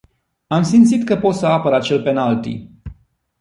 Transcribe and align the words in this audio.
Am 0.47 0.63
simțit 0.63 1.03
că 1.03 1.17
pot 1.17 1.35
să 1.35 1.45
apăr 1.45 1.73
acel 1.73 2.01
penalty. 2.01 2.69